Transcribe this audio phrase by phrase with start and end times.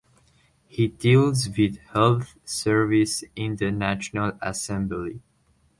[0.65, 5.21] He deals with health service in the National Assembly.